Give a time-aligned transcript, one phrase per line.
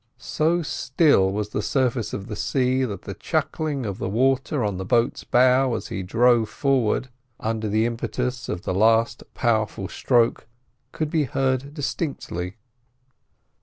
[0.17, 4.79] So still was the surface of the sea that the chuckling of the water at
[4.79, 10.47] the boat's bow as she drove forward under the impetus of the last powerful stroke
[10.91, 12.55] could be heard distinctly.